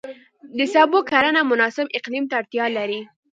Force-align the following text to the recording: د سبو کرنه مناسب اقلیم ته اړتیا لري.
د 0.57 0.59
سبو 0.73 0.99
کرنه 1.09 1.41
مناسب 1.51 1.85
اقلیم 1.97 2.23
ته 2.29 2.33
اړتیا 2.39 2.65
لري. 2.77 3.01